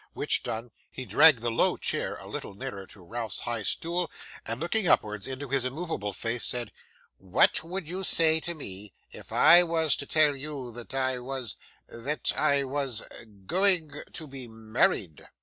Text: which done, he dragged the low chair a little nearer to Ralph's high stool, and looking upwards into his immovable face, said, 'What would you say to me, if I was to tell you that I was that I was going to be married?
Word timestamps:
which 0.13 0.41
done, 0.41 0.71
he 0.89 1.05
dragged 1.05 1.43
the 1.43 1.51
low 1.51 1.77
chair 1.77 2.15
a 2.15 2.25
little 2.27 2.55
nearer 2.55 2.87
to 2.87 3.03
Ralph's 3.03 3.41
high 3.41 3.61
stool, 3.61 4.09
and 4.47 4.59
looking 4.59 4.87
upwards 4.87 5.27
into 5.27 5.49
his 5.49 5.63
immovable 5.63 6.11
face, 6.11 6.43
said, 6.43 6.71
'What 7.19 7.63
would 7.63 7.87
you 7.87 8.03
say 8.03 8.39
to 8.39 8.55
me, 8.55 8.93
if 9.11 9.31
I 9.31 9.61
was 9.61 9.95
to 9.97 10.07
tell 10.07 10.35
you 10.35 10.71
that 10.71 10.95
I 10.95 11.19
was 11.19 11.55
that 11.87 12.31
I 12.35 12.63
was 12.63 13.03
going 13.45 13.91
to 14.13 14.25
be 14.27 14.47
married? 14.47 15.27